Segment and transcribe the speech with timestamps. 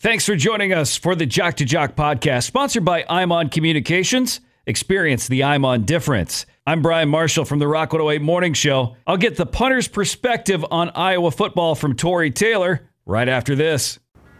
[0.00, 4.40] Thanks for joining us for the Jock 2 Jock podcast, sponsored by ImOn Communications.
[4.64, 6.46] Experience the ImOn difference.
[6.68, 8.94] I'm Brian Marshall from the Rock 108 Morning Show.
[9.08, 13.98] I'll get the punter's perspective on Iowa football from Tory Taylor right after this.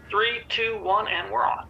[0.09, 1.67] Three, two, one, and we're on.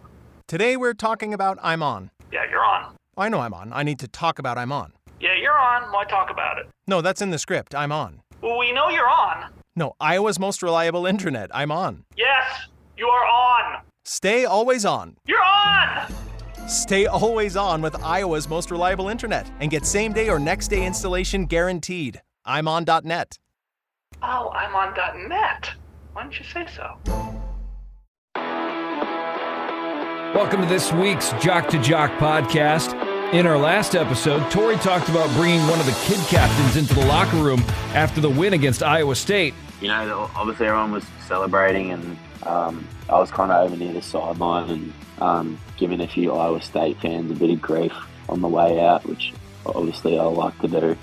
[0.47, 2.11] Today we're talking about I'm On.
[2.31, 2.95] Yeah, you're on.
[3.17, 3.73] I know I'm on.
[3.73, 4.93] I need to talk about I'm On.
[5.19, 5.91] Yeah, you're on.
[5.91, 6.67] Why talk about it?
[6.85, 7.73] No, that's in the script.
[7.73, 8.21] I'm on.
[8.41, 9.51] Well, we know you're on.
[9.75, 11.49] No, Iowa's most reliable internet.
[11.55, 12.03] I'm on.
[12.15, 13.81] Yes, you are on.
[14.11, 15.15] Stay always on.
[15.27, 16.11] You're on.
[16.67, 20.83] Stay always on with Iowa's most reliable internet and get same day or next day
[20.83, 22.19] installation guaranteed.
[22.43, 23.37] I'm on.net.
[24.23, 25.69] Oh, I'm on .net.
[26.13, 26.97] Why didn't you say so?
[30.33, 32.95] Welcome to this week's Jock 2 Jock podcast.
[33.31, 37.05] In our last episode, Tory talked about bringing one of the kid captains into the
[37.05, 37.59] locker room
[37.93, 39.53] after the win against Iowa State.
[39.81, 44.01] You know, obviously everyone was celebrating, and um, I was kind of over near the
[44.01, 47.93] sideline and um, giving a few Iowa State fans a bit of grief
[48.27, 49.33] on the way out, which
[49.65, 50.97] obviously I like to do.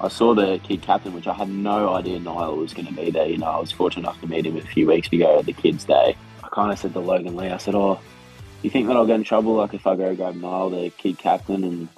[0.00, 3.10] I saw the kid captain, which I had no idea Niall was going to be
[3.10, 3.26] there.
[3.26, 5.54] You know, I was fortunate enough to meet him a few weeks ago at the
[5.54, 6.16] Kids' Day.
[6.44, 8.00] I kind of said to Logan Lee, I said, "Oh,
[8.62, 11.18] you think that I'll get in trouble like if I go grab Niall, the kid
[11.18, 11.88] captain?" And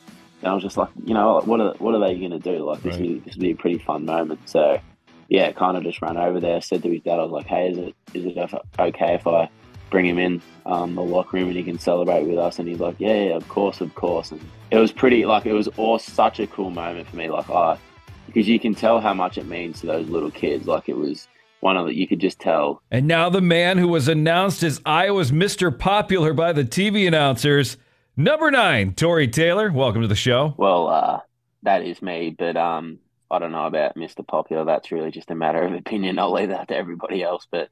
[0.44, 2.64] I was just like, you know, what are what are they going to do?
[2.64, 3.03] Like this, Right.
[3.08, 4.48] will, this will be a pretty fun moment.
[4.48, 4.80] So
[5.28, 6.60] yeah, kind of just ran over there.
[6.60, 9.48] Said to his dad, I was like, "Hey, is it is it okay if I
[9.90, 12.80] bring him in um, the locker room and he can celebrate with us?" And he's
[12.80, 15.98] like, "Yeah, yeah, of course, of course." And it was pretty like it was all
[15.98, 17.28] such a cool moment for me.
[17.30, 17.78] Like I
[18.26, 20.66] because you can tell how much it means to those little kids.
[20.66, 21.28] Like it was
[21.60, 22.82] one of the you could just tell.
[22.91, 25.76] And now the man who was announced as Iowa's Mr.
[25.76, 27.76] Popular by the TV announcers,
[28.16, 29.70] number nine, Tory Taylor.
[29.70, 30.54] Welcome to the show.
[30.56, 31.20] Well, uh,
[31.64, 32.98] that is me, but um,
[33.31, 34.27] I don't know about Mr.
[34.27, 34.65] Popular.
[34.65, 36.19] That's really just a matter of opinion.
[36.19, 37.47] I'll leave that to everybody else.
[37.50, 37.69] But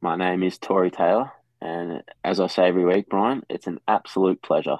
[0.00, 4.42] my name is Tory Taylor, and as I say every week, Brian, it's an absolute
[4.42, 4.78] pleasure.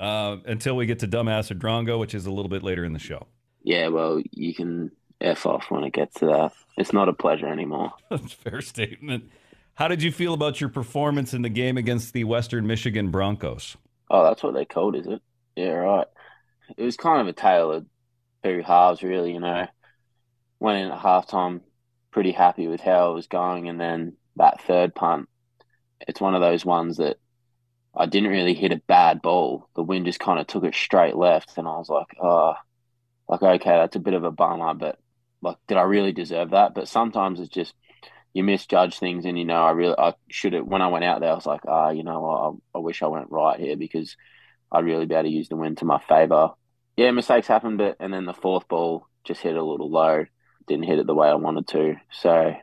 [0.00, 2.92] Uh, until we get to Dumbass or Drongo, which is a little bit later in
[2.92, 3.26] the show.
[3.62, 4.90] Yeah, well, you can
[5.20, 6.52] f off when it gets to that.
[6.76, 7.92] It's not a pleasure anymore.
[8.10, 9.30] That's a fair statement.
[9.74, 13.76] How did you feel about your performance in the game against the Western Michigan Broncos?
[14.10, 15.22] Oh, that's what they're called, is it?
[15.56, 16.06] Yeah, right.
[16.76, 17.86] It was kind of a tale of
[18.42, 19.32] two halves, really.
[19.32, 19.66] You know,
[20.60, 21.60] went in at halftime
[22.10, 25.28] pretty happy with how it was going, and then that third punt,
[26.06, 27.18] it's one of those ones that
[27.94, 29.68] I didn't really hit a bad ball.
[29.76, 32.54] The wind just kind of took it straight left, and I was like, oh,
[33.28, 34.98] like okay, that's a bit of a bummer, but
[35.42, 36.74] like, did I really deserve that?
[36.74, 37.74] But sometimes it's just
[38.34, 40.66] you misjudge things, and you know, I really I should have.
[40.66, 43.08] When I went out there, I was like, ah, you know, I, I wish I
[43.08, 44.16] went right here because
[44.70, 46.50] I'd really be able to use the wind to my favor.
[46.96, 50.24] Yeah, mistakes happen, but and then the fourth ball just hit a little low,
[50.66, 51.96] didn't hit it the way I wanted to.
[52.10, 52.54] So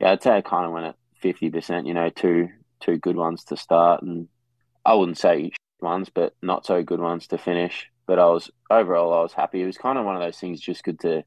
[0.00, 1.86] yeah, I'd say I kind of went at fifty percent.
[1.86, 2.48] You know, two
[2.80, 4.28] two good ones to start, and
[4.84, 7.86] I wouldn't say ones, but not so good ones to finish.
[8.06, 9.62] But I was overall, I was happy.
[9.62, 11.24] It was kind of one of those things, just good to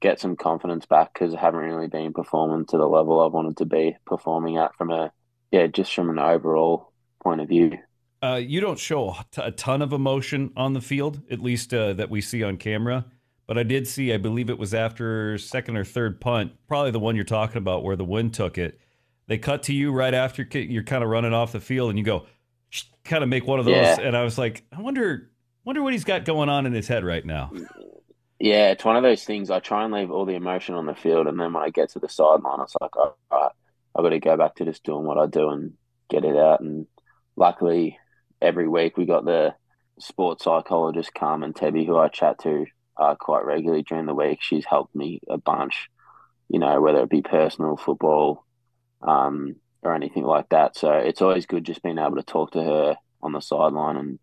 [0.00, 3.58] get some confidence back because I haven't really been performing to the level I wanted
[3.58, 5.12] to be performing at from a
[5.50, 7.78] yeah, just from an overall point of view.
[8.24, 12.08] Uh, you don't show a ton of emotion on the field, at least uh, that
[12.08, 13.04] we see on camera.
[13.46, 17.00] But I did see, I believe it was after second or third punt, probably the
[17.00, 18.80] one you're talking about where the wind took it.
[19.26, 22.04] They cut to you right after you're kind of running off the field, and you
[22.04, 22.24] go,
[23.04, 23.74] kind of make one of those.
[23.74, 24.00] Yeah.
[24.00, 25.30] And I was like, I wonder,
[25.66, 27.52] wonder what he's got going on in his head right now.
[28.40, 29.50] Yeah, it's one of those things.
[29.50, 31.90] I try and leave all the emotion on the field, and then when I get
[31.90, 33.52] to the sideline, it's like, all right,
[33.94, 35.74] I've got to go back to just doing what I do and
[36.08, 36.60] get it out.
[36.60, 36.86] And
[37.36, 37.98] luckily,
[38.44, 39.54] every week we got the
[39.98, 44.38] sports psychologist Carmen Tebby, who I chat to uh, quite regularly during the week.
[44.40, 45.88] She's helped me a bunch,
[46.48, 48.44] you know, whether it be personal football
[49.02, 50.76] um, or anything like that.
[50.76, 54.18] So it's always good just being able to talk to her on the sideline, and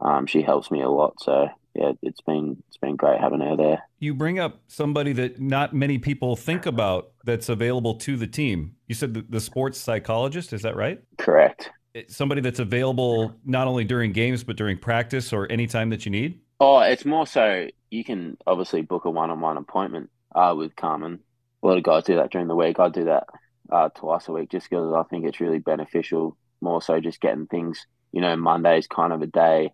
[0.00, 1.14] um, she helps me a lot.
[1.20, 3.82] So yeah, it's been it's been great having her there.
[3.98, 8.74] You bring up somebody that not many people think about that's available to the team.
[8.88, 11.00] You said the, the sports psychologist, is that right?
[11.18, 11.70] Correct.
[12.08, 16.10] Somebody that's available not only during games, but during practice or any time that you
[16.10, 16.40] need?
[16.58, 21.20] Oh, it's more so you can obviously book a one-on-one appointment uh, with Carmen.
[21.62, 22.80] A lot of guys do that during the week.
[22.80, 23.24] I do that
[23.70, 26.36] uh, twice a week just because I think it's really beneficial.
[26.60, 27.86] More so, just getting things.
[28.12, 29.72] You know, Monday is kind of a day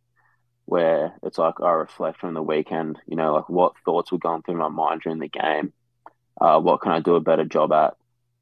[0.64, 2.98] where it's like I reflect from the weekend.
[3.06, 5.72] You know, like what thoughts were going through my mind during the game.
[6.40, 7.94] Uh, what can I do a better job at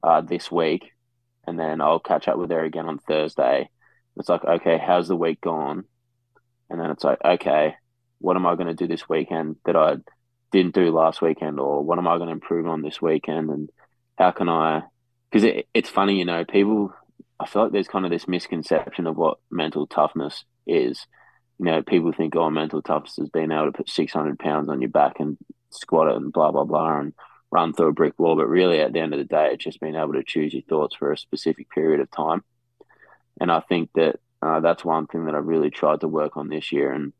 [0.02, 0.92] uh, this week?
[1.46, 3.70] And then I'll catch up with her again on Thursday.
[4.16, 5.84] It's like, okay, how's the week gone?
[6.68, 7.74] And then it's like, okay,
[8.18, 9.96] what am I going to do this weekend that I
[10.52, 13.70] didn't do last weekend, or what am I going to improve on this weekend, and
[14.16, 14.82] how can I?
[15.30, 16.94] Because it, it's funny, you know, people.
[17.38, 21.06] I feel like there's kind of this misconception of what mental toughness is.
[21.58, 24.80] You know, people think, oh, mental toughness is being able to put 600 pounds on
[24.80, 25.36] your back and
[25.70, 27.12] squat it and blah blah blah and
[27.50, 28.36] run through a brick wall.
[28.36, 30.62] But really, at the end of the day, it's just being able to choose your
[30.62, 32.42] thoughts for a specific period of time.
[33.40, 36.48] And I think that uh, that's one thing that I really tried to work on
[36.48, 36.92] this year.
[36.92, 37.12] And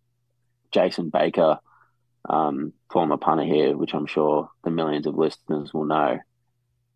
[0.70, 1.58] Jason Baker,
[2.28, 6.18] um, former punter here, which I'm sure the millions of listeners will know,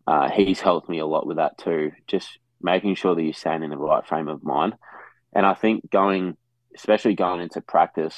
[0.07, 1.91] uh, he's helped me a lot with that too.
[2.07, 4.75] Just making sure that you're staying in the right frame of mind.
[5.33, 6.37] And I think going,
[6.75, 8.17] especially going into practice,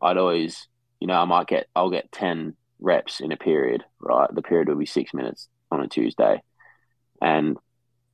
[0.00, 0.68] I'd always,
[1.00, 4.32] you know, I might get, I'll get 10 reps in a period, right?
[4.32, 6.42] The period will be six minutes on a Tuesday.
[7.20, 7.56] And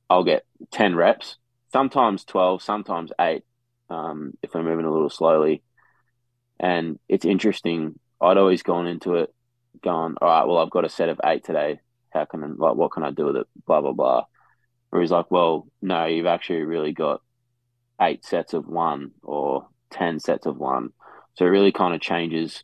[0.09, 1.37] I'll get 10 reps,
[1.71, 3.43] sometimes 12, sometimes eight,
[3.89, 5.61] um, if I'm moving a little slowly.
[6.59, 7.99] And it's interesting.
[8.21, 9.33] I'd always gone into it
[9.83, 11.79] going, all right, well, I've got a set of eight today.
[12.11, 13.47] How can, like, what can I do with it?
[13.65, 14.23] Blah, blah, blah.
[14.89, 17.21] Where he's like, well, no, you've actually really got
[18.01, 20.91] eight sets of one or 10 sets of one.
[21.35, 22.63] So it really kind of changes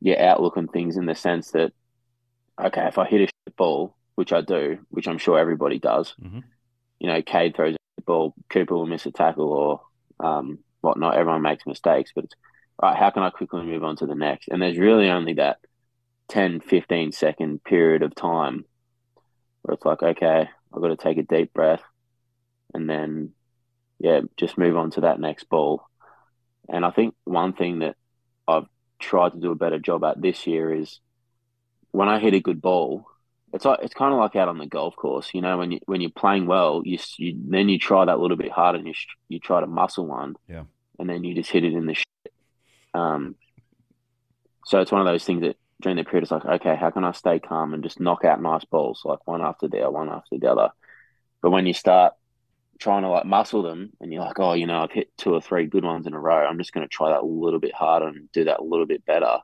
[0.00, 1.72] your outlook on things in the sense that,
[2.62, 6.40] okay, if I hit a ball, which I do, which I'm sure everybody does, mm-hmm.
[6.98, 9.80] you know, Cade throws a ball, Cooper will miss a tackle or
[10.20, 11.16] um, whatnot.
[11.16, 12.34] Everyone makes mistakes, but it's,
[12.78, 14.48] all right, how can I quickly move on to the next?
[14.48, 15.58] And there's really only that
[16.28, 18.64] 10, 15 second period of time
[19.62, 21.82] where it's like, okay, I've got to take a deep breath
[22.74, 23.30] and then,
[23.98, 25.82] yeah, just move on to that next ball.
[26.68, 27.96] And I think one thing that
[28.46, 28.66] I've
[28.98, 31.00] tried to do a better job at this year is
[31.90, 33.06] when I hit a good ball,
[33.52, 35.80] it's like it's kind of like out on the golf course, you know, when you
[35.86, 38.94] when you're playing well, you, you then you try that little bit harder and you
[39.28, 40.64] you try to muscle one, yeah,
[40.98, 42.32] and then you just hit it in the shit.
[42.92, 43.36] Um,
[44.66, 47.04] so it's one of those things that during the period it's like, okay, how can
[47.04, 50.08] I stay calm and just knock out nice balls like one after the other, one
[50.08, 50.70] after the other.
[51.40, 52.14] But when you start
[52.78, 55.40] trying to like muscle them and you're like, oh, you know, I've hit two or
[55.40, 56.46] three good ones in a row.
[56.46, 58.86] I'm just going to try that a little bit harder and do that a little
[58.86, 59.38] bit better.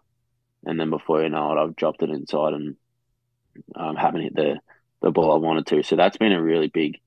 [0.65, 2.77] And then before you know it, I've dropped it inside and
[3.75, 4.61] um, haven't hit the,
[5.01, 5.83] the ball I wanted to.
[5.83, 7.01] So that's been a really big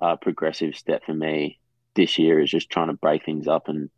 [0.00, 1.58] uh, progressive step for me
[1.94, 3.90] this year is just trying to break things up and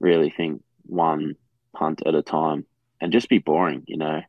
[0.00, 1.34] really think one
[1.74, 2.66] punt at a time
[3.00, 3.84] and just be boring.
[3.86, 4.22] You know,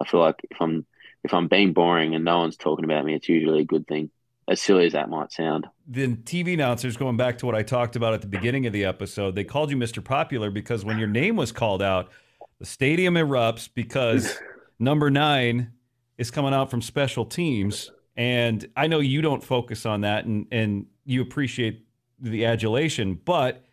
[0.00, 0.86] I feel like if I'm
[1.22, 4.10] if I'm being boring and no one's talking about me, it's usually a good thing
[4.50, 5.68] as silly as that might sound.
[5.86, 8.84] The TV announcers, going back to what I talked about at the beginning of the
[8.84, 10.04] episode, they called you Mr.
[10.04, 12.10] Popular because when your name was called out,
[12.58, 14.38] the stadium erupts because
[14.80, 15.70] number nine
[16.18, 17.92] is coming out from special teams.
[18.16, 21.86] And I know you don't focus on that and, and you appreciate
[22.18, 23.64] the adulation, but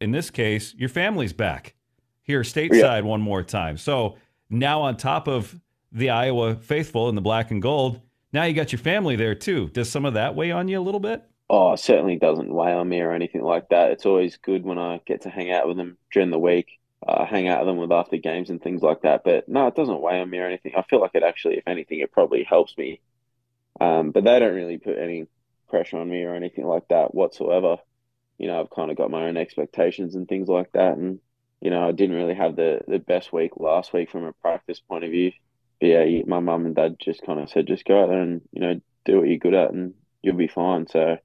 [0.00, 1.74] in this case, your family's back
[2.22, 3.00] here stateside yeah.
[3.00, 3.78] one more time.
[3.78, 4.16] So
[4.50, 5.58] now, on top of
[5.92, 8.00] the Iowa faithful in the black and gold,
[8.34, 9.68] now you got your family there too.
[9.68, 11.22] Does some of that weigh on you a little bit?
[11.48, 13.92] Oh, certainly doesn't weigh on me or anything like that.
[13.92, 17.24] It's always good when I get to hang out with them during the week, uh,
[17.24, 19.22] hang out with them with after games and things like that.
[19.24, 20.72] But no, it doesn't weigh on me or anything.
[20.76, 23.00] I feel like it actually, if anything, it probably helps me.
[23.80, 25.28] Um, but they don't really put any
[25.68, 27.76] pressure on me or anything like that whatsoever.
[28.38, 30.96] You know, I've kind of got my own expectations and things like that.
[30.96, 31.20] And,
[31.60, 34.80] you know, I didn't really have the, the best week last week from a practice
[34.80, 35.30] point of view
[35.86, 38.60] yeah, my mum and dad just kind of said, just go out there and you
[38.60, 40.86] know do what you're good at, and you'll be fine.
[40.86, 41.16] So,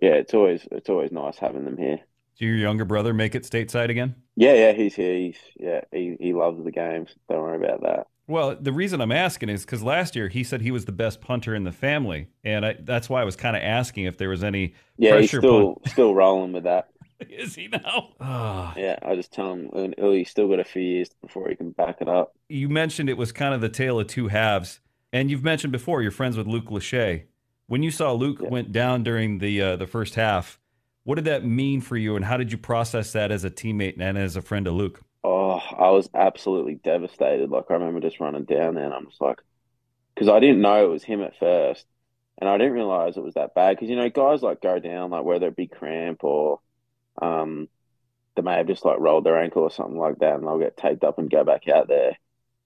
[0.00, 2.00] yeah, it's always it's always nice having them here.
[2.38, 4.14] Do your younger brother make it stateside again?
[4.36, 5.14] Yeah, yeah, he's here.
[5.14, 7.14] He's yeah, he he loves the games.
[7.28, 8.06] Don't worry about that.
[8.26, 11.20] Well, the reason I'm asking is because last year he said he was the best
[11.20, 14.28] punter in the family, and I, that's why I was kind of asking if there
[14.28, 14.76] was any pressure.
[14.96, 15.88] yeah, he's still punt.
[15.88, 16.88] still rolling with that.
[17.28, 18.10] Is he now?
[18.20, 18.72] Oh.
[18.76, 21.70] Yeah, I just tell him oh, he's still got a few years before he can
[21.70, 22.34] back it up.
[22.48, 24.80] You mentioned it was kind of the tale of two halves,
[25.12, 27.24] and you've mentioned before you're friends with Luke Lachey.
[27.66, 28.48] When you saw Luke yeah.
[28.48, 30.58] went down during the uh, the first half,
[31.04, 34.00] what did that mean for you, and how did you process that as a teammate
[34.00, 35.00] and as a friend of Luke?
[35.22, 37.50] Oh, I was absolutely devastated.
[37.50, 39.40] Like I remember just running down there, and I'm just like,
[40.14, 41.86] because I didn't know it was him at first,
[42.38, 43.76] and I didn't realize it was that bad.
[43.76, 46.60] Because you know, guys like go down, like whether it be cramp or
[47.20, 47.68] um,
[48.36, 50.76] they may have just like rolled their ankle or something like that, and they'll get
[50.76, 52.16] taped up and go back out there.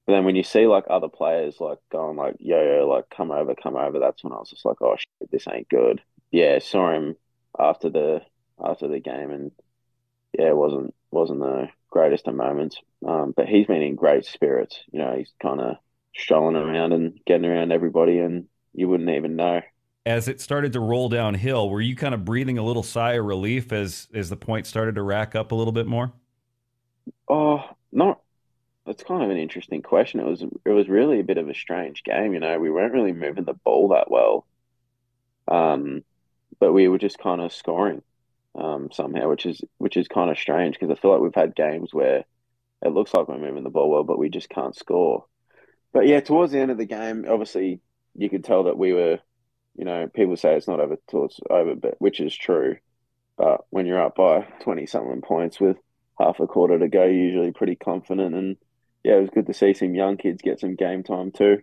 [0.06, 3.30] But then when you see like other players like going like yo yo like come
[3.30, 6.02] over come over, that's when I was just like oh shit, this ain't good.
[6.30, 7.16] Yeah, saw him
[7.58, 8.22] after the
[8.62, 9.52] after the game and
[10.38, 12.76] yeah, it wasn't wasn't the greatest of moments.
[13.06, 14.82] Um, but he's been in great spirits.
[14.92, 15.76] You know, he's kind of
[16.14, 19.62] strolling around and getting around everybody, and you wouldn't even know.
[20.06, 23.24] As it started to roll downhill, were you kind of breathing a little sigh of
[23.24, 26.12] relief as as the points started to rack up a little bit more?
[27.28, 28.20] Oh, not.
[28.86, 30.20] That's kind of an interesting question.
[30.20, 32.34] It was it was really a bit of a strange game.
[32.34, 34.46] You know, we weren't really moving the ball that well,
[35.48, 36.04] um,
[36.60, 38.02] but we were just kind of scoring
[38.54, 41.54] um, somehow, which is which is kind of strange because I feel like we've had
[41.56, 42.24] games where
[42.82, 45.26] it looks like we're moving the ball well, but we just can't score.
[45.92, 47.80] But yeah, towards the end of the game, obviously
[48.14, 49.20] you could tell that we were,
[49.76, 52.76] you know, people say it's not over till it's over, but which is true.
[53.36, 55.76] But when you're up by twenty something points with
[56.20, 58.34] half a quarter to go, you're usually pretty confident.
[58.34, 58.56] And
[59.02, 61.62] yeah, it was good to see some young kids get some game time too.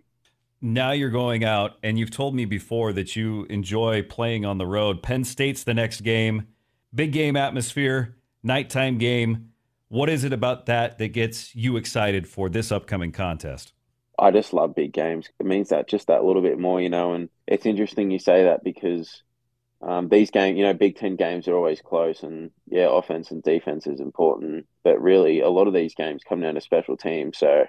[0.60, 4.66] Now you're going out, and you've told me before that you enjoy playing on the
[4.66, 5.02] road.
[5.02, 6.46] Penn State's the next game,
[6.94, 9.48] big game atmosphere, nighttime game.
[9.88, 13.72] What is it about that that gets you excited for this upcoming contest?
[14.22, 15.28] I just love big games.
[15.40, 17.12] It means that just that little bit more, you know.
[17.12, 19.20] And it's interesting you say that because
[19.82, 23.42] um, these games, you know, Big Ten games are always close, and yeah, offense and
[23.42, 24.66] defense is important.
[24.84, 27.36] But really, a lot of these games come down to special teams.
[27.36, 27.64] So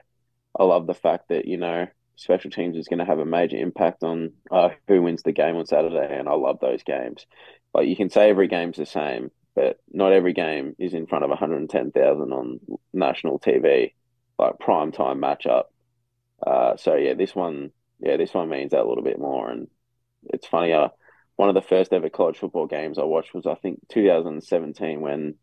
[0.60, 3.58] I love the fact that you know special teams is going to have a major
[3.58, 7.26] impact on uh, who wins the game on Saturday, and I love those games.
[7.74, 11.24] Like you can say every game's the same, but not every game is in front
[11.24, 12.60] of 110,000 on
[12.94, 13.94] national TV,
[14.38, 15.64] like prime time matchup.
[16.46, 19.50] Uh, so yeah, this one, yeah, this one means that a little bit more.
[19.50, 19.68] And
[20.26, 20.90] it's funny, uh,
[21.36, 25.36] one of the first ever college football games I watched was I think 2017 when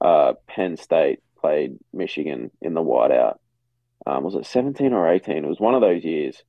[0.00, 3.38] uh, Penn State played Michigan in the whiteout.
[4.06, 5.44] Um, was it 17 or 18?
[5.44, 6.42] It was one of those years,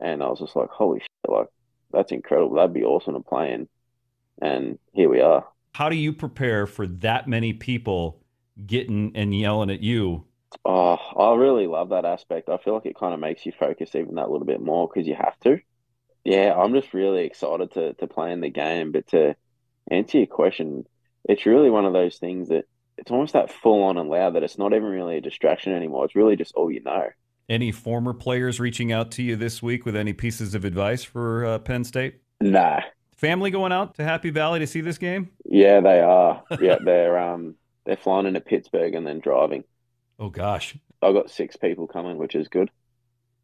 [0.00, 1.48] and I was just like, holy shit, like
[1.92, 2.56] that's incredible.
[2.56, 3.68] That'd be awesome to play in.
[4.40, 5.46] And here we are.
[5.74, 8.22] How do you prepare for that many people
[8.66, 10.26] getting and yelling at you
[10.64, 12.48] Oh, I really love that aspect.
[12.48, 15.06] I feel like it kind of makes you focus even that little bit more because
[15.06, 15.58] you have to.
[16.24, 18.92] Yeah, I'm just really excited to to play in the game.
[18.92, 19.34] But to
[19.90, 20.86] answer your question,
[21.24, 22.64] it's really one of those things that
[22.98, 26.04] it's almost that full on and loud that it's not even really a distraction anymore.
[26.04, 27.08] It's really just all you know.
[27.48, 31.44] Any former players reaching out to you this week with any pieces of advice for
[31.44, 32.20] uh, Penn State?
[32.40, 32.80] Nah.
[33.16, 35.30] Family going out to Happy Valley to see this game?
[35.44, 36.42] Yeah, they are.
[36.60, 39.64] yeah, they're um they're flying into Pittsburgh and then driving.
[40.18, 40.76] Oh gosh.
[41.02, 42.70] I've got six people coming, which is good.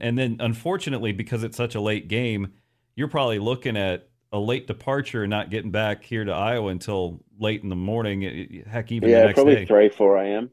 [0.01, 2.53] And then unfortunately, because it's such a late game,
[2.95, 7.21] you're probably looking at a late departure and not getting back here to Iowa until
[7.39, 8.25] late in the morning.
[8.25, 9.67] Eh, eh, heck, even yeah, the next probably day.
[9.67, 10.51] three, four a.m.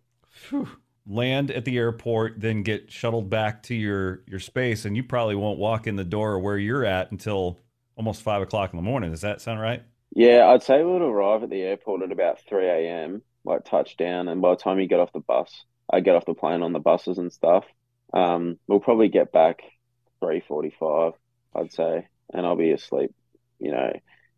[0.49, 0.67] Whew.
[1.07, 5.35] Land at the airport, then get shuttled back to your your space, and you probably
[5.35, 7.59] won't walk in the door where you're at until
[7.95, 9.11] almost five o'clock in the morning.
[9.11, 9.83] Does that sound right?
[10.11, 13.21] Yeah, I'd say we'll arrive at the airport at about three a.m.
[13.43, 16.33] Like touchdown, and by the time you get off the bus, I get off the
[16.33, 17.65] plane on the buses and stuff.
[18.13, 19.61] Um, we'll probably get back
[20.19, 21.13] three forty-five,
[21.55, 23.13] I'd say, and I'll be asleep.
[23.59, 23.91] You know,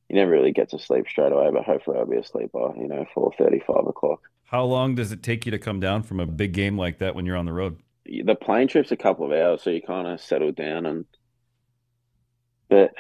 [0.10, 2.88] you never really get to sleep straight away, but hopefully I'll be asleep by you
[2.88, 4.22] know four thirty, five o'clock.
[4.46, 7.16] How long does it take you to come down from a big game like that
[7.16, 7.78] when you're on the road?
[8.06, 11.06] The plane trip's a couple of hours, so you kind of settle down and.
[12.70, 12.92] But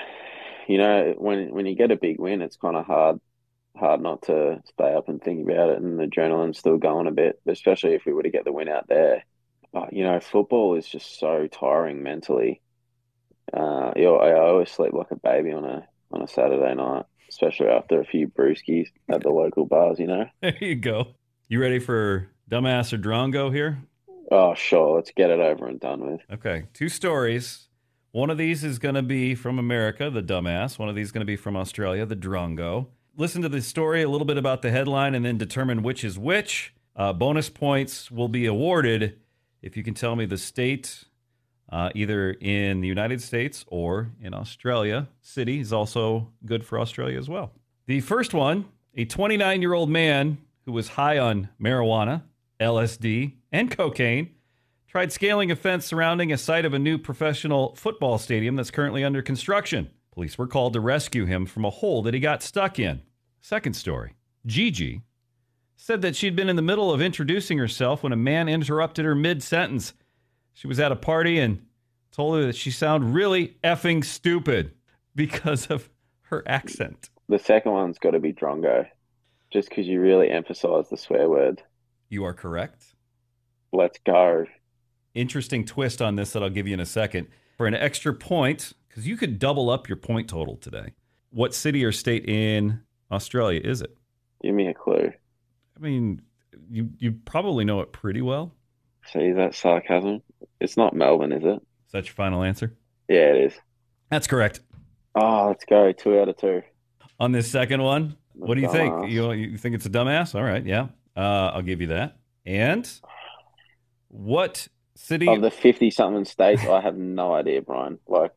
[0.68, 3.20] you know, when when you get a big win, it's kind of hard
[3.78, 7.12] hard not to stay up and think about it, and the adrenaline's still going a
[7.12, 9.24] bit, especially if we were to get the win out there.
[9.74, 12.62] But you know, football is just so tiring mentally.
[13.54, 17.06] Uh, you know, I always sleep like a baby on a on a Saturday night,
[17.30, 20.00] especially after a few brewskis at the local bars.
[20.00, 20.26] You know.
[20.42, 21.16] There you go.
[21.48, 23.80] You ready for dumbass or drongo here?
[24.30, 24.96] Oh, sure.
[24.96, 26.22] Let's get it over and done with.
[26.32, 27.70] Okay, two stories.
[28.12, 30.80] One of these is going to be from America, the dumbass.
[30.80, 34.04] One of these is going to be from Australia, the drongo listen to the story,
[34.04, 36.74] a little bit about the headline, and then determine which is which.
[36.96, 39.20] Uh, bonus points will be awarded
[39.62, 41.04] if you can tell me the state,
[41.70, 45.08] uh, either in the United States or in Australia.
[45.22, 47.52] City is also good for Australia as well.
[47.88, 52.24] The first one a 29 year old man who was high on marijuana,
[52.60, 54.32] LSD, and cocaine
[54.88, 59.04] tried scaling a fence surrounding a site of a new professional football stadium that's currently
[59.04, 59.90] under construction.
[60.12, 63.04] Police were called to rescue him from a hole that he got stuck in.
[63.42, 64.14] Second story
[64.46, 65.02] Gigi
[65.76, 69.16] said that she'd been in the middle of introducing herself when a man interrupted her
[69.16, 69.94] mid sentence.
[70.54, 71.66] She was at a party and
[72.12, 74.72] told her that she sounded really effing stupid
[75.16, 75.90] because of
[76.22, 77.10] her accent.
[77.30, 78.88] The second one's got to be drongo,
[79.52, 81.62] just because you really emphasize the swear word.
[82.10, 82.96] You are correct.
[83.72, 84.46] Let's go.
[85.14, 87.28] interesting twist on this that I'll give you in a second.
[87.58, 90.94] For an extra point, because you could double up your point total today.
[91.32, 93.96] What city or state in Australia is it?
[94.44, 95.12] Give me a clue.
[95.76, 96.22] I mean,
[96.70, 98.54] you you probably know it pretty well.
[99.12, 100.22] See that sarcasm?
[100.60, 101.62] It's not Melbourne, is it?
[101.86, 102.76] Is that your final answer?
[103.08, 103.54] Yeah, it is.
[104.10, 104.62] That's correct.
[105.16, 105.92] Oh, let's go.
[105.92, 106.62] Two out of two.
[107.20, 109.10] On this second one, what do you think?
[109.10, 110.36] You you think it's a dumbass?
[110.36, 110.88] All right, yeah.
[111.16, 112.18] Uh, I'll give you that.
[112.46, 112.90] And
[114.10, 115.28] what city?
[115.28, 118.00] Of the fifty something states, I have no idea, Brian.
[118.08, 118.32] Like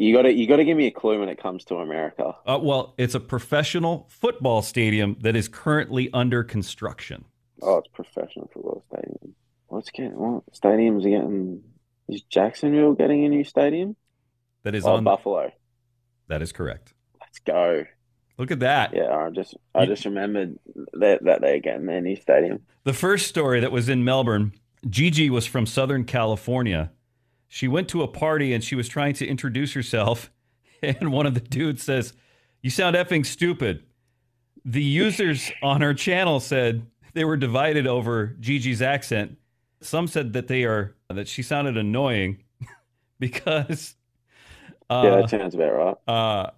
[0.00, 2.34] you gotta you gotta give me a clue when it comes to America.
[2.46, 7.24] Uh, well, it's a professional football stadium that is currently under construction.
[7.62, 9.34] Oh, it's professional football stadium.
[9.66, 11.62] What's getting what stadiums are getting
[12.08, 13.94] is Jacksonville getting a new stadium?
[14.62, 15.04] That is Oh, on.
[15.04, 15.52] Buffalo.
[16.28, 16.94] That is correct.
[17.20, 17.84] Let's go.
[18.38, 18.94] Look at that.
[18.94, 20.58] Yeah, I just I just remembered
[20.94, 22.60] that that they're getting their new stadium.
[22.84, 24.52] The first story that was in Melbourne,
[24.88, 26.90] Gigi was from Southern California.
[27.52, 30.30] She went to a party and she was trying to introduce herself.
[30.82, 32.14] And one of the dudes says,
[32.62, 33.82] You sound effing stupid.
[34.64, 39.36] The users on her channel said they were divided over Gigi's accent.
[39.82, 42.44] Some said that they are that she sounded annoying
[43.20, 43.94] because
[44.88, 46.14] uh, yeah, that sounds about right.
[46.14, 46.50] uh,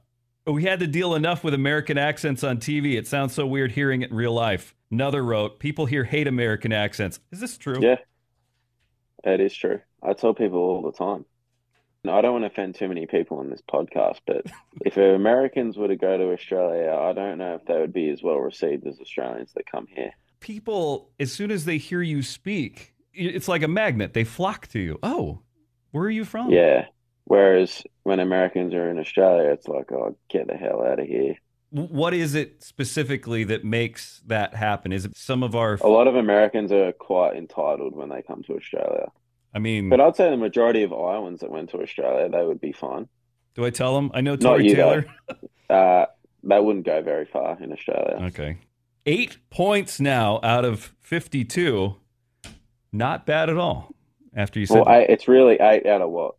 [0.53, 2.97] we had to deal enough with American accents on TV.
[2.97, 4.73] It sounds so weird hearing it in real life.
[4.93, 7.19] Another wrote, People here hate American accents.
[7.33, 7.81] Is this true?
[7.81, 7.97] Yeah,
[9.25, 9.81] it is true.
[10.03, 11.25] I tell people all the time.
[12.05, 14.45] No, I don't want to offend too many people on this podcast, but
[14.85, 18.23] if Americans were to go to Australia, I don't know if they would be as
[18.23, 20.13] well received as Australians that come here.
[20.41, 24.15] People, as soon as they hear you speak, it's like a magnet.
[24.15, 24.99] They flock to you.
[25.03, 25.43] Oh,
[25.93, 26.51] where are you from?
[26.51, 26.87] Yeah.
[27.25, 31.37] Whereas when Americans are in Australia, it's like, oh, get the hell out of here.
[31.71, 34.93] What is it specifically that makes that happen?
[34.93, 38.43] Is it some of our, A lot of Americans are quite entitled when they come
[38.43, 39.11] to Australia.
[39.55, 42.61] I mean, But I'd say the majority of Iowans that went to Australia, they would
[42.61, 43.09] be fine.
[43.55, 44.11] do I tell them?
[44.15, 44.75] I know Tory you.
[44.77, 45.05] Taylor.
[45.71, 46.05] Uh,
[46.43, 48.19] they wouldn't go very far in Australia.
[48.27, 48.59] Okay.
[49.07, 51.97] Eight points now out of 52.
[52.93, 53.95] Not bad at all.
[54.37, 56.35] After you said Well, eight, it's really eight out of what?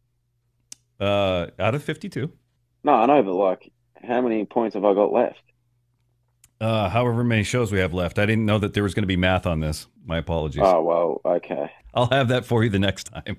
[1.00, 2.32] uh, out of 52.
[2.84, 3.72] No, I know, but like,
[4.04, 5.42] how many points have I got left?
[6.64, 8.18] Uh, however many shows we have left.
[8.18, 9.88] I didn't know that there was going to be math on this.
[10.06, 10.62] My apologies.
[10.64, 11.70] Oh, well, okay.
[11.94, 13.38] I'll have that for you the next time.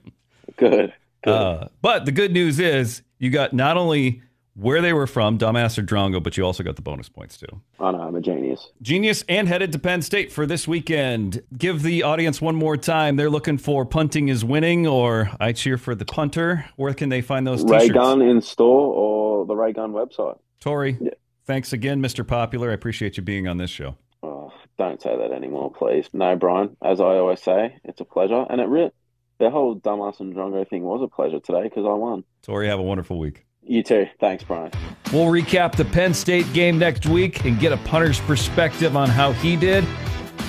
[0.59, 0.93] Good.
[1.23, 1.31] Good.
[1.33, 4.21] Uh, but the good news is you got not only
[4.57, 7.63] where they were from, Dumbass or Drongo, but you also got the bonus points too.
[7.81, 8.71] I know, I'm a genius.
[8.83, 11.43] Genius and headed to Penn State for this weekend.
[11.57, 13.17] Give the audience one more time.
[13.17, 16.67] They're looking for punting is winning or I cheer for the punter.
[16.77, 17.95] Where can they find those Ray t-shirts?
[17.99, 20.39] Gun in store or the Raygun website?
[20.61, 21.11] Tory, Yeah.
[21.47, 22.27] Thanks again, Mr.
[22.27, 22.71] Popular.
[22.71, 23.97] I appreciate you being on this show.
[24.23, 26.09] Oh, don't say that anymore, please.
[26.13, 26.77] No, Brian.
[26.83, 28.47] As I always say, it's a pleasure.
[28.49, 28.91] And it really,
[29.39, 32.25] the whole Dumbass and Drongo thing was a pleasure today because I won.
[32.43, 33.45] Tory, have a wonderful week.
[33.63, 34.07] You too.
[34.21, 34.71] Thanks, Brian.
[35.13, 39.33] We'll recap the Penn State game next week and get a punter's perspective on how
[39.33, 39.85] he did.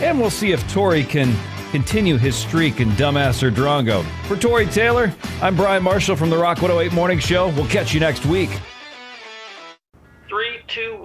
[0.01, 1.33] And we'll see if Tory can
[1.71, 4.05] continue his streak in Dumbass or Drongo.
[4.27, 7.49] For Tory Taylor, I'm Brian Marshall from the Rock 108 Morning Show.
[7.49, 8.49] We'll catch you next week.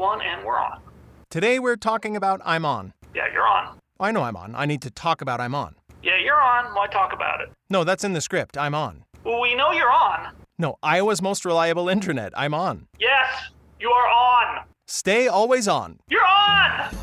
[0.00, 0.80] One, and we're on.
[1.28, 2.94] Today we're talking about I'm On.
[3.14, 3.76] Yeah, you're on.
[4.00, 4.54] Oh, I know I'm on.
[4.54, 5.74] I need to talk about I'm On.
[6.02, 6.74] Yeah, you're on.
[6.74, 7.50] Why talk about it?
[7.68, 8.56] No, that's in the script.
[8.56, 9.04] I'm on.
[9.24, 10.32] Well, we know you're on.
[10.58, 12.32] No, Iowa's most reliable internet.
[12.34, 12.86] I'm on.
[12.98, 14.64] Yes, you are on.
[14.88, 15.98] Stay always on.
[16.08, 16.96] You're on.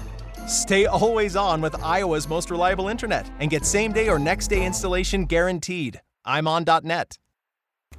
[0.47, 4.65] Stay always on with Iowa's most reliable internet and get same day or next day
[4.65, 6.01] installation guaranteed.
[6.25, 7.15] I'm on.net.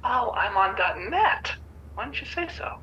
[0.03, 1.53] Oh, I'm on .net.
[1.95, 2.79] Why didn't you say so?